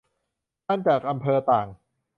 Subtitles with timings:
[0.67, 1.67] ตันจากอำเภอต่าง